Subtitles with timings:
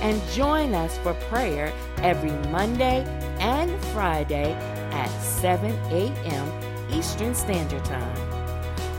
[0.00, 3.04] And join us for prayer every Monday
[3.38, 4.52] and Friday
[4.92, 6.92] at 7 a.m.
[6.92, 8.16] Eastern Standard Time.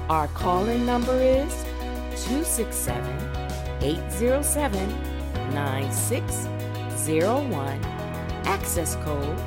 [0.10, 1.64] Our call in number is
[2.26, 3.06] 267
[3.82, 4.90] 807
[5.54, 7.84] 9601,
[8.46, 9.38] access code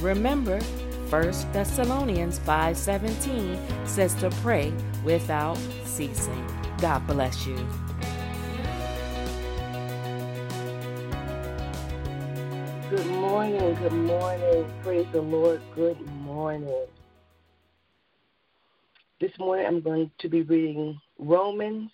[0.01, 0.61] Remember,
[1.09, 4.73] 1 Thessalonians 5:17 says to pray
[5.05, 6.47] without ceasing.
[6.81, 7.57] God bless you.
[12.91, 14.73] Good morning, good morning.
[14.83, 15.63] Praise the Lord.
[15.75, 16.87] Good morning.
[19.19, 21.91] This morning I'm going to be reading Romans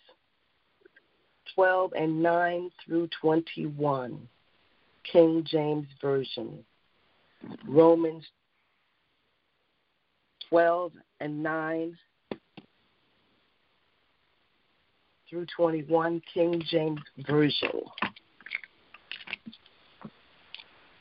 [1.54, 4.28] 12 and 9 through 21,
[5.04, 6.64] King James Version.
[7.66, 8.24] Romans
[10.48, 11.96] 12 and 9
[15.28, 17.70] through 21, King James Version.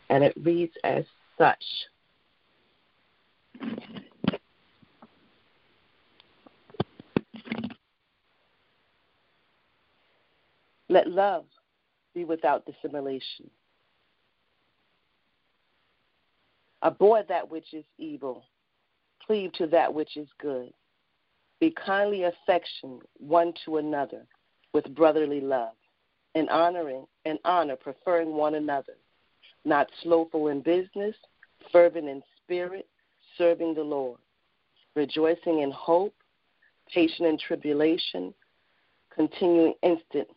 [0.09, 1.03] And it reads as
[1.37, 1.63] such.
[10.87, 11.45] Let love
[12.13, 13.49] be without dissimulation.
[16.83, 18.45] Abhor that which is evil,
[19.25, 20.73] cleave to that which is good.
[21.59, 24.25] Be kindly affection one to another
[24.73, 25.75] with brotherly love,
[26.33, 28.95] and honoring and honor, preferring one another,
[29.63, 31.15] not slothful in business,
[31.71, 32.87] fervent in spirit,
[33.37, 34.17] serving the Lord,
[34.95, 36.15] rejoicing in hope,
[36.91, 38.33] patient in tribulation,
[39.13, 40.27] continuing instant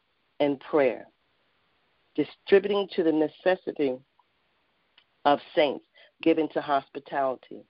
[0.41, 1.07] in prayer,
[2.15, 3.97] distributing to the necessity
[5.25, 5.85] of saints,
[6.25, 7.63] giving to hospitality.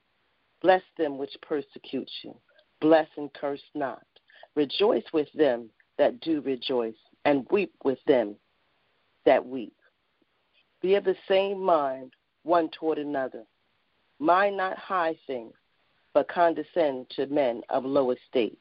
[0.61, 2.35] Bless them which persecute you.
[2.81, 4.01] Bless and curse not.
[4.55, 6.95] Rejoice with them that do rejoice,
[7.25, 8.35] and weep with them
[9.25, 9.75] that weep.
[10.81, 13.43] Be of the same mind one toward another.
[14.19, 15.53] Mind not high things,
[16.13, 18.57] but condescend to men of low estate.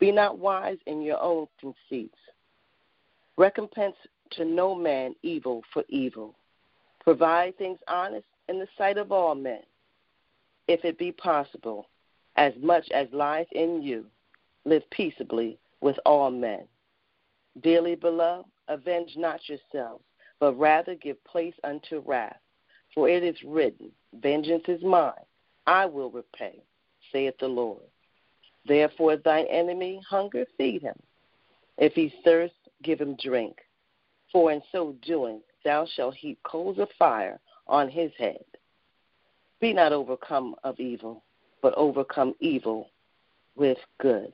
[0.00, 2.18] Be not wise in your own conceits.
[3.36, 3.96] Recompense
[4.32, 6.34] to no man evil for evil.
[7.00, 9.62] Provide things honest in the sight of all men.
[10.68, 11.88] If it be possible,
[12.36, 14.06] as much as lieth in you,
[14.64, 16.64] live peaceably with all men.
[17.62, 20.04] Dearly beloved, avenge not yourselves,
[20.40, 22.36] but rather give place unto wrath.
[22.94, 25.12] For it is written, Vengeance is mine,
[25.66, 26.62] I will repay,
[27.10, 27.82] saith the Lord.
[28.66, 30.96] Therefore, thine enemy hunger, feed him.
[31.78, 33.56] If he thirst, give him drink.
[34.30, 38.44] For in so doing, thou shalt heap coals of fire on his head.
[39.60, 41.22] Be not overcome of evil,
[41.60, 42.90] but overcome evil
[43.56, 44.32] with good.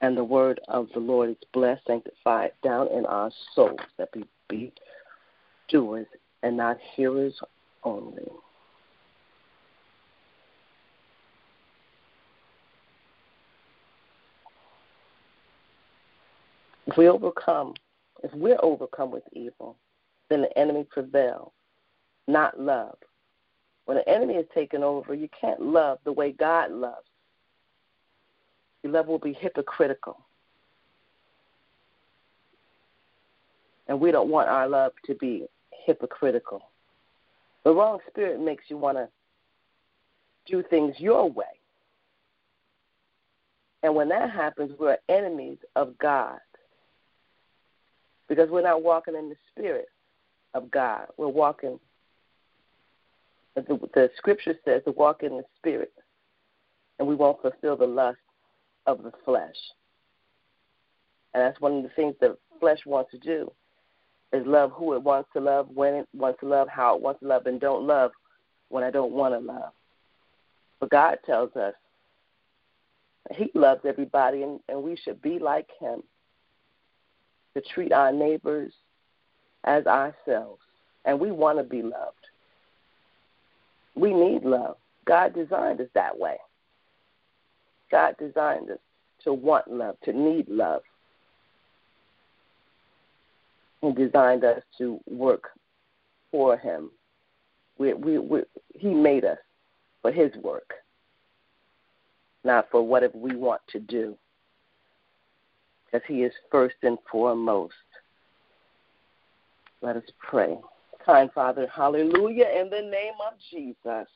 [0.00, 4.24] And the word of the Lord is blessed, sanctified down in our souls, that we
[4.48, 4.72] be
[5.68, 6.06] doers
[6.42, 7.38] and not hearers
[7.84, 8.28] only.
[16.86, 17.74] If we overcome,
[18.22, 19.76] if we're overcome with evil,
[20.28, 21.52] then the enemy prevails,
[22.28, 22.96] not love.
[23.84, 27.06] When the enemy is taken over, you can't love the way God loves.
[28.82, 30.20] Your love will be hypocritical.
[33.88, 35.46] And we don't want our love to be
[35.84, 36.62] hypocritical.
[37.64, 39.08] The wrong spirit makes you want to
[40.46, 41.44] do things your way.
[43.82, 46.38] And when that happens, we're enemies of God
[48.28, 49.88] because we're not walking in the spirit
[50.54, 51.06] of God.
[51.16, 51.78] We're walking,
[53.54, 53.62] the,
[53.94, 55.92] the scripture says, to walk in the spirit,
[56.98, 58.18] and we won't fulfill the lust
[58.86, 59.56] of the flesh.
[61.34, 63.50] And that's one of the things the flesh wants to do
[64.32, 67.20] is love who it wants to love, when it wants to love, how it wants
[67.20, 68.12] to love, and don't love
[68.68, 69.72] when I don't want to love.
[70.80, 71.74] But God tells us
[73.32, 76.02] He loves everybody, and, and we should be like Him
[77.54, 78.72] to treat our neighbors
[79.64, 80.62] as ourselves.
[81.04, 82.21] And we want to be loved.
[83.94, 84.76] We need love.
[85.04, 86.36] God designed us that way.
[87.90, 88.78] God designed us
[89.24, 90.82] to want love, to need love.
[93.80, 95.50] He designed us to work
[96.30, 96.90] for Him.
[97.78, 98.42] We, we, we,
[98.74, 99.38] he made us
[100.00, 100.72] for His work,
[102.44, 104.16] not for whatever we want to do,
[105.84, 107.74] because He is first and foremost.
[109.82, 110.56] Let us pray.
[111.04, 114.08] Kind Father, hallelujah, in the name of Jesus.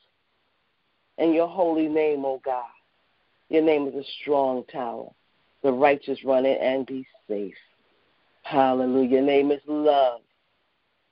[1.17, 2.63] In your holy name, O God.
[3.49, 5.09] Your name is a strong tower.
[5.63, 7.55] The righteous run in and be safe.
[8.43, 9.09] Hallelujah.
[9.09, 10.21] Your name is love.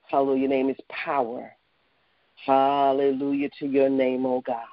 [0.08, 0.40] Hallelujah.
[0.40, 1.52] Your name is power.
[2.44, 4.64] Hallelujah to your name, O God.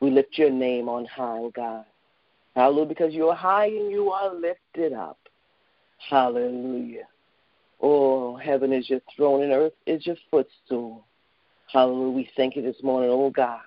[0.00, 1.84] We lift your name on high, O God.
[2.56, 5.18] Hallelujah, because you are high and you are lifted up.
[6.10, 7.06] Hallelujah.
[7.82, 11.04] Oh, heaven is your throne and earth is your footstool.
[11.66, 12.10] Hallelujah.
[12.12, 13.60] We thank you this morning, oh God.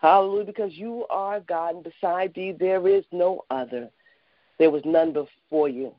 [0.00, 3.88] Hallelujah, because you are God, and beside thee there is no other.
[4.58, 5.92] There was none before you.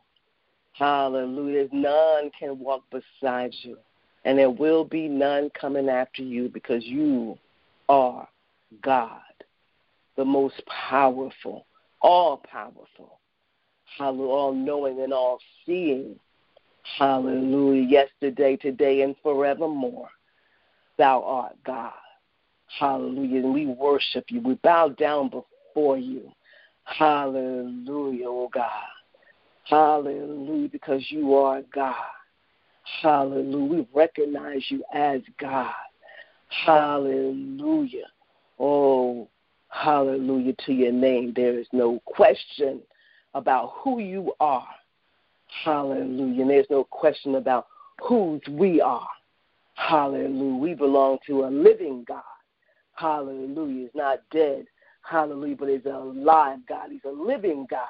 [0.74, 1.68] Hallelujah.
[1.72, 3.78] None can walk beside you,
[4.26, 7.38] and there will be none coming after you because you
[7.90, 8.28] are
[8.82, 9.22] God,
[10.16, 11.66] the most powerful,
[12.02, 13.20] all powerful,
[13.98, 16.20] hallelujah, all knowing and all seeing.
[16.98, 17.88] Hallelujah.
[17.88, 20.10] Yesterday, today, and forevermore.
[20.98, 21.94] Thou art God.
[22.80, 23.40] Hallelujah.
[23.40, 24.42] And we worship you.
[24.42, 26.32] We bow down before you.
[26.86, 28.70] Hallelujah, oh God.
[29.66, 31.96] Hallelujah, because you are God.
[33.02, 33.84] Hallelujah.
[33.84, 35.74] We recognize you as God.
[36.66, 38.08] Hallelujah.
[38.60, 39.28] Oh,
[39.70, 41.34] hallelujah to your name.
[41.36, 42.82] There is no question
[43.34, 44.68] about who you are.
[45.64, 46.42] Hallelujah.
[46.42, 47.68] And there's no question about
[48.02, 49.08] whose we are.
[49.76, 50.56] Hallelujah.
[50.56, 52.24] We belong to a living God.
[52.96, 53.82] Hallelujah.
[53.84, 54.66] He's not dead.
[55.02, 55.56] Hallelujah.
[55.56, 56.90] But he's a alive God.
[56.92, 57.88] He's a living God.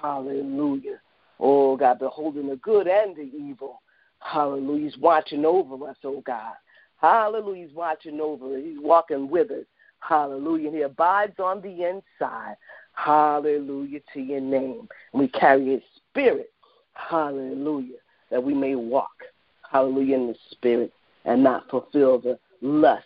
[0.00, 1.00] Hallelujah.
[1.40, 3.82] Oh, God, beholding the good and the evil.
[4.20, 4.84] Hallelujah.
[4.84, 6.54] He's watching over us, oh God.
[7.00, 7.66] Hallelujah.
[7.66, 8.62] He's watching over us.
[8.64, 9.64] He's walking with us.
[10.00, 10.68] Hallelujah.
[10.68, 12.56] And he abides on the inside.
[12.92, 14.88] Hallelujah to your name.
[15.12, 16.50] And we carry his spirit
[16.98, 17.98] Hallelujah.
[18.30, 19.24] That we may walk,
[19.70, 20.92] hallelujah, in the spirit
[21.24, 23.04] and not fulfill the lust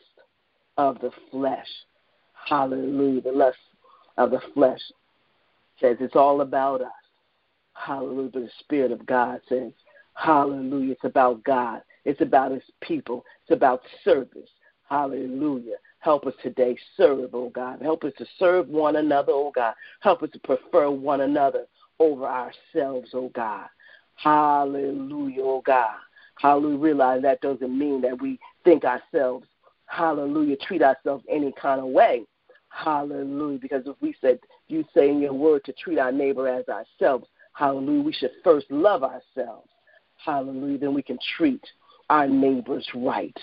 [0.79, 1.69] of the flesh.
[2.49, 3.21] Hallelujah.
[3.21, 3.59] The lust
[4.19, 4.81] of the flesh
[5.81, 6.89] says it's all about us.
[7.75, 8.31] Hallelujah.
[8.33, 9.73] But the Spirit of God says,
[10.15, 10.93] Hallelujah.
[10.93, 11.83] It's about God.
[12.05, 13.25] It's about His people.
[13.43, 14.51] It's about service.
[14.89, 15.77] Hallelujah.
[16.01, 17.81] Help us today serve, oh God.
[17.81, 19.75] Help us to serve one another, oh God.
[20.01, 21.67] Help us to prefer one another
[21.99, 23.67] over ourselves, oh God.
[24.23, 25.97] Hallelujah, oh God.
[26.37, 26.79] Hallelujah.
[26.79, 29.47] Realize that doesn't mean that we think ourselves,
[29.87, 32.25] hallelujah, treat ourselves any kind of way.
[32.69, 33.59] Hallelujah.
[33.59, 34.39] Because if we said,
[34.69, 38.67] you say in your word to treat our neighbor as ourselves, hallelujah, we should first
[38.71, 39.69] love ourselves.
[40.25, 40.79] Hallelujah.
[40.79, 41.65] Then we can treat
[42.09, 43.37] our neighbors right.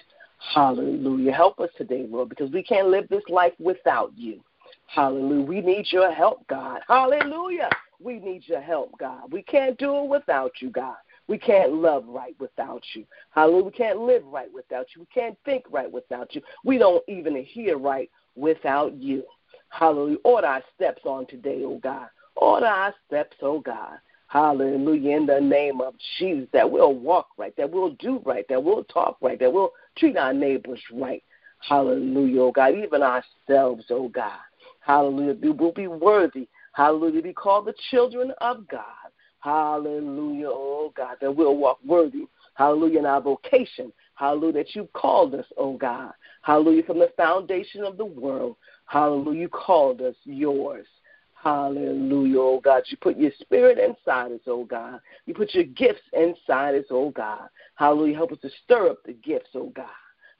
[0.53, 1.33] Hallelujah.
[1.33, 4.39] Help us today, Lord, because we can't live this life without you.
[4.87, 5.45] Hallelujah.
[5.45, 6.79] We need your help, God.
[6.87, 7.69] Hallelujah.
[8.01, 9.31] We need your help, God.
[9.31, 10.95] We can't do it without you, God.
[11.27, 13.05] We can't love right without you.
[13.31, 13.65] Hallelujah.
[13.65, 15.01] We can't live right without you.
[15.01, 16.41] We can't think right without you.
[16.63, 19.23] We don't even hear right without you.
[19.69, 20.17] Hallelujah.
[20.23, 22.07] Order our steps on today, oh God.
[22.35, 23.99] Order our steps, oh God.
[24.27, 25.17] Hallelujah.
[25.17, 28.83] In the name of Jesus, that we'll walk right, that we'll do right, that we'll
[28.85, 31.23] talk right, that we'll treat our neighbors right.
[31.59, 32.73] Hallelujah, oh God.
[32.75, 34.39] Even ourselves, oh God.
[34.79, 35.35] Hallelujah.
[35.41, 36.47] We will be worthy
[36.79, 37.21] Hallelujah.
[37.21, 39.11] Be called the children of God.
[39.39, 40.47] Hallelujah.
[40.47, 42.23] Oh God, that we'll walk worthy.
[42.53, 42.99] Hallelujah.
[42.99, 43.91] In our vocation.
[44.15, 44.53] Hallelujah.
[44.53, 46.13] That you called us, oh God.
[46.41, 46.83] Hallelujah.
[46.83, 48.55] From the foundation of the world.
[48.85, 49.41] Hallelujah.
[49.41, 50.87] You called us yours.
[51.33, 52.83] Hallelujah, oh God.
[52.85, 55.01] You put your spirit inside us, oh God.
[55.25, 57.49] You put your gifts inside us, oh God.
[57.75, 58.15] Hallelujah.
[58.15, 59.87] Help us to stir up the gifts, oh God.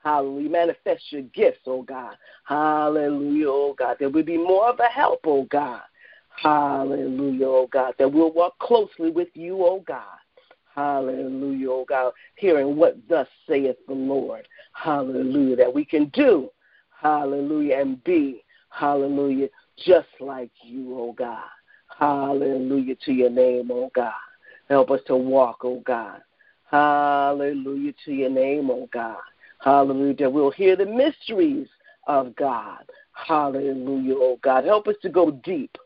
[0.06, 0.50] Hallelujah.
[0.50, 2.16] Manifest your gifts, oh God.
[2.46, 3.98] Hallelujah, oh God.
[4.00, 5.82] There will be more of a help, oh God.
[6.42, 10.04] Hallelujah, oh God, that we'll walk closely with you, oh God.
[10.74, 14.48] Hallelujah, oh God, hearing what thus saith the Lord.
[14.72, 16.50] Hallelujah, that we can do,
[16.98, 19.50] hallelujah, and be, hallelujah,
[19.86, 21.44] just like you, oh God.
[21.98, 24.14] Hallelujah to your name, oh God.
[24.70, 26.22] Help us to walk, oh God.
[26.72, 29.18] Hallelujah to your name, oh God.
[29.62, 31.68] Hallelujah, that we'll hear the mysteries
[32.08, 32.86] of God.
[33.12, 34.64] Hallelujah, oh God.
[34.64, 35.78] Help us to go deep.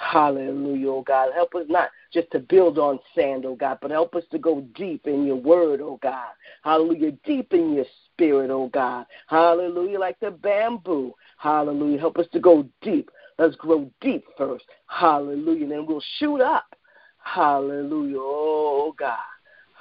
[0.00, 1.30] Hallelujah, oh God.
[1.34, 4.62] Help us not just to build on sand, oh God, but help us to go
[4.74, 6.30] deep in your word, oh God.
[6.64, 9.06] Hallelujah, deep in your spirit, oh God.
[9.28, 11.14] Hallelujah, like the bamboo.
[11.38, 11.98] Hallelujah.
[11.98, 14.66] Help us to go deep Let's grow deep first.
[14.86, 15.62] Hallelujah.
[15.62, 16.76] And then we'll shoot up.
[17.24, 18.18] Hallelujah.
[18.18, 19.16] Oh, God.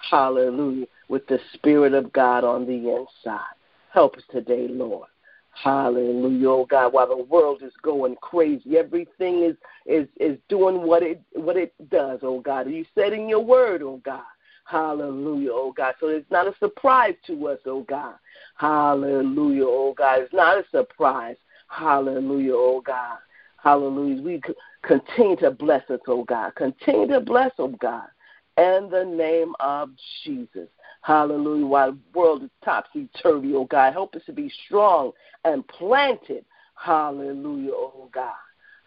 [0.09, 0.85] Hallelujah.
[1.09, 3.43] With the Spirit of God on the inside.
[3.93, 5.09] Help us today, Lord.
[5.63, 6.93] Hallelujah, oh God.
[6.93, 11.73] While the world is going crazy, everything is is is doing what it what it
[11.89, 12.69] does, oh God.
[12.69, 14.23] You said in your word, oh God.
[14.63, 15.95] Hallelujah, oh God.
[15.99, 18.15] So it's not a surprise to us, oh God.
[18.55, 20.21] Hallelujah, oh God.
[20.21, 21.35] It's not a surprise.
[21.67, 23.17] Hallelujah, oh God.
[23.57, 24.21] Hallelujah.
[24.21, 24.41] We
[24.81, 26.55] continue to bless us, oh God.
[26.55, 28.07] Continue to bless, oh God.
[28.59, 29.89] In the name of
[30.25, 30.67] Jesus.
[31.01, 31.65] Hallelujah.
[31.65, 35.13] While the world is topsy turvy, oh God, help us to be strong
[35.45, 36.43] and planted.
[36.75, 38.33] Hallelujah, oh God.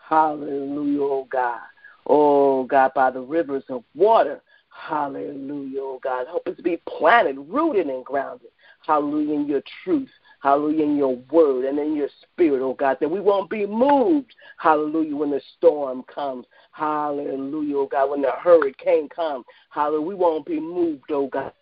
[0.06, 1.60] Hallelujah, oh God.
[2.06, 4.42] Oh God, by the rivers of water.
[4.68, 6.26] Hallelujah, oh God.
[6.26, 8.48] Help us to be planted, rooted, and grounded.
[8.86, 10.10] Hallelujah, in your truth.
[10.42, 14.34] Hallelujah, in your word and in your spirit, oh God, that we won't be moved.
[14.58, 16.46] Hallelujah, when the storm comes.
[16.72, 19.44] Hallelujah, oh God, when the hurricane comes.
[19.70, 21.52] Hallelujah, we won't be moved, oh God.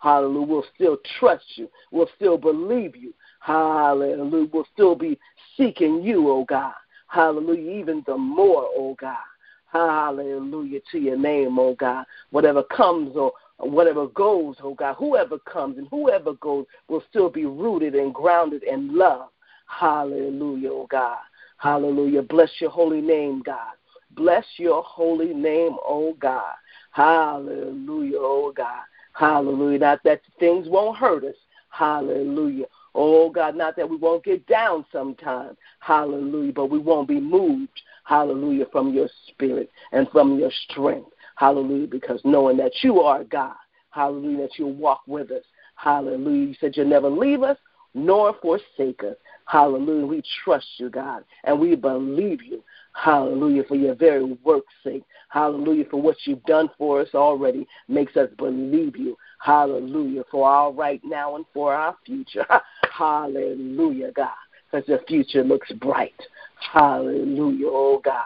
[0.00, 0.46] Hallelujah.
[0.46, 1.68] We'll still trust you.
[1.90, 3.12] We'll still believe you.
[3.40, 4.48] Hallelujah.
[4.52, 5.18] We'll still be
[5.56, 6.72] seeking you, oh God.
[7.08, 7.78] Hallelujah.
[7.80, 9.16] Even the more, oh God.
[9.72, 12.04] Hallelujah to your name, oh God.
[12.30, 17.44] Whatever comes or whatever goes, oh God, whoever comes and whoever goes will still be
[17.44, 19.28] rooted and grounded in love.
[19.66, 21.18] Hallelujah, oh God.
[21.58, 22.22] Hallelujah.
[22.22, 23.74] Bless your holy name, God.
[24.12, 26.54] Bless your holy name, oh God.
[26.92, 28.82] Hallelujah, oh God.
[29.12, 29.78] Hallelujah.
[29.78, 31.36] Not that things won't hurt us.
[31.68, 32.66] Hallelujah.
[32.94, 35.56] Oh God, not that we won't get down sometime.
[35.78, 36.52] Hallelujah.
[36.52, 37.82] But we won't be moved.
[38.04, 38.66] Hallelujah.
[38.72, 41.10] From your spirit and from your strength.
[41.40, 41.86] Hallelujah.
[41.86, 43.54] Because knowing that you are God.
[43.88, 44.42] Hallelujah.
[44.42, 45.42] That you'll walk with us.
[45.74, 46.48] Hallelujah.
[46.48, 47.56] You said you'll never leave us
[47.94, 49.16] nor forsake us.
[49.46, 50.04] Hallelujah.
[50.04, 52.62] We trust you, God, and we believe you.
[52.92, 53.64] Hallelujah.
[53.66, 55.02] For your very work's sake.
[55.30, 55.86] Hallelujah.
[55.90, 59.16] For what you've done for us already makes us believe you.
[59.38, 60.24] Hallelujah.
[60.30, 62.46] For our right now and for our future.
[62.92, 64.28] Hallelujah, God.
[64.70, 66.20] Because the future looks bright.
[66.72, 68.24] Hallelujah, oh God.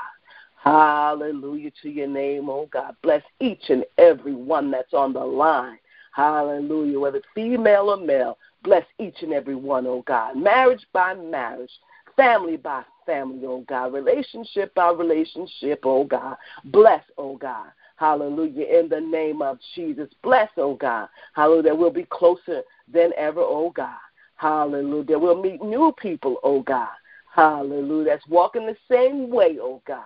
[0.64, 2.96] Hallelujah to your name, oh God.
[3.02, 5.78] Bless each and every one that's on the line.
[6.12, 6.98] Hallelujah.
[6.98, 10.38] Whether female or male, bless each and every one, oh God.
[10.38, 11.70] Marriage by marriage,
[12.16, 13.92] family by family, oh God.
[13.92, 16.36] Relationship by relationship, oh God.
[16.64, 17.66] Bless, oh God.
[17.96, 18.64] Hallelujah.
[18.80, 20.08] In the name of Jesus.
[20.22, 21.08] Bless, oh God.
[21.34, 21.74] Hallelujah.
[21.74, 23.98] We'll be closer than ever, oh God.
[24.36, 25.18] Hallelujah.
[25.18, 26.88] We'll meet new people, oh God.
[27.34, 28.06] Hallelujah.
[28.06, 30.04] That's walking the same way, oh God.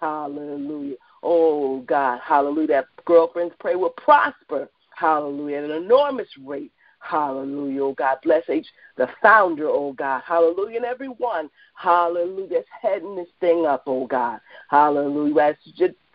[0.00, 0.96] Hallelujah.
[1.22, 2.20] Oh God.
[2.24, 2.68] Hallelujah.
[2.68, 4.68] That girlfriends prayer will prosper.
[4.96, 5.58] Hallelujah.
[5.58, 6.72] At an enormous rate.
[7.00, 8.18] Hallelujah, oh God.
[8.22, 8.66] Bless H,
[8.96, 10.22] the founder, oh God.
[10.26, 10.76] Hallelujah.
[10.76, 14.40] And everyone, hallelujah, that's heading this thing up, oh God.
[14.68, 15.56] Hallelujah.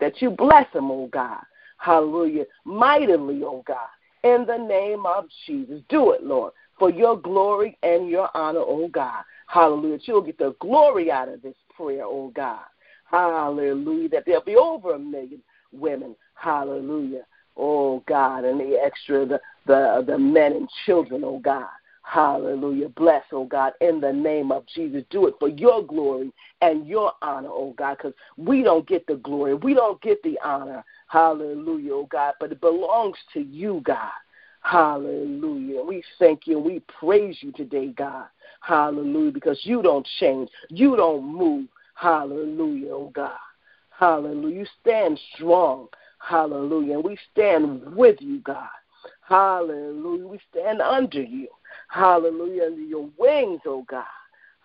[0.00, 1.42] That you bless them, oh God.
[1.78, 2.44] Hallelujah.
[2.64, 3.88] Mightily, oh God.
[4.22, 5.82] In the name of Jesus.
[5.88, 9.24] Do it, Lord, for your glory and your honor, oh God.
[9.48, 9.98] Hallelujah.
[10.04, 12.60] You'll get the glory out of this prayer, oh God.
[13.10, 14.08] Hallelujah.
[14.10, 16.16] That there'll be over a million women.
[16.34, 17.22] Hallelujah
[17.56, 21.68] oh God, and the extra, the, the, the men and children, oh God.
[22.02, 22.88] Hallelujah.
[22.90, 25.02] Bless, oh God, in the name of Jesus.
[25.10, 29.16] Do it for your glory and your honor, oh God, because we don't get the
[29.16, 29.54] glory.
[29.54, 30.84] We don't get the honor.
[31.08, 34.12] Hallelujah, oh God, but it belongs to you, God.
[34.60, 35.82] Hallelujah.
[35.82, 38.26] We thank you we praise you today, God.
[38.60, 40.48] Hallelujah, because you don't change.
[40.70, 41.66] You don't move.
[41.96, 43.30] Hallelujah, oh God.
[43.98, 44.60] Hallelujah.
[44.60, 45.88] You stand strong.
[46.18, 47.00] Hallelujah.
[47.00, 48.68] We stand with you, God.
[49.26, 50.26] Hallelujah.
[50.26, 51.48] We stand under you.
[51.88, 52.64] Hallelujah.
[52.66, 54.04] Under your wings, oh God.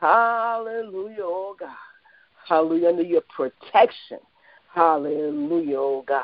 [0.02, 1.70] Hallelujah, oh God.
[2.48, 2.90] Hallelujah.
[2.90, 4.20] Under your protection.
[4.74, 6.24] Hallelujah, oh God.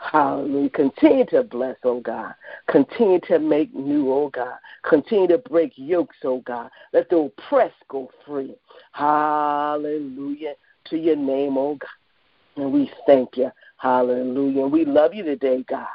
[0.00, 0.70] Hallelujah.
[0.70, 2.34] Continue to bless, oh God.
[2.68, 4.56] Continue to make new, oh God.
[4.88, 6.70] Continue to break yokes, oh God.
[6.92, 8.54] Let the oppressed go free.
[8.92, 10.54] Hallelujah
[10.86, 12.62] to your name, oh God.
[12.62, 13.50] And we thank you.
[13.76, 14.66] Hallelujah.
[14.66, 15.86] We love you today, God.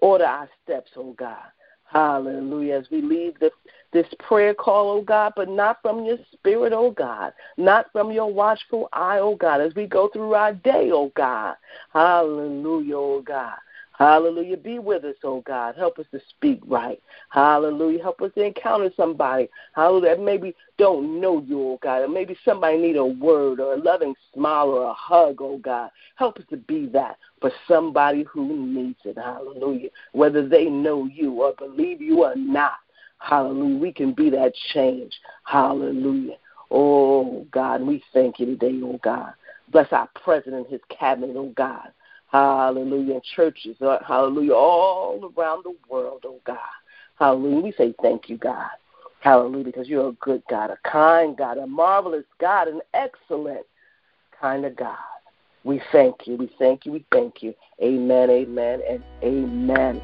[0.00, 1.44] Order our steps, oh God.
[1.90, 2.78] Hallelujah.
[2.78, 3.52] As we leave this,
[3.92, 7.32] this prayer call, oh God, but not from your spirit, oh God.
[7.56, 9.60] Not from your watchful eye, oh God.
[9.60, 11.56] As we go through our day, oh God.
[11.92, 13.56] Hallelujah, oh God.
[13.98, 14.56] Hallelujah.
[14.56, 15.74] Be with us, oh God.
[15.76, 17.02] Help us to speak right.
[17.28, 18.00] Hallelujah.
[18.00, 19.48] Help us to encounter somebody.
[19.74, 20.16] Hallelujah.
[20.16, 22.02] That maybe don't know you, oh God.
[22.02, 25.90] Or maybe somebody need a word or a loving smile or a hug, oh God.
[26.14, 29.16] Help us to be that for somebody who needs it.
[29.16, 29.88] Hallelujah.
[30.12, 32.78] Whether they know you or believe you or not.
[33.18, 33.78] Hallelujah.
[33.78, 35.12] We can be that change.
[35.44, 36.36] Hallelujah.
[36.70, 39.32] Oh God, we thank you today, oh God.
[39.70, 41.88] Bless our president his cabinet, oh God.
[42.30, 43.14] Hallelujah.
[43.14, 46.58] And churches, uh, hallelujah, all around the world, oh God.
[47.18, 47.60] Hallelujah.
[47.60, 48.70] We say thank you, God.
[49.20, 53.66] Hallelujah, because you're a good God, a kind God, a marvelous God, an excellent
[54.40, 54.96] kind of God.
[55.64, 56.36] We thank you.
[56.36, 56.92] We thank you.
[56.92, 57.54] We thank you.
[57.82, 60.00] Amen, amen, and amen.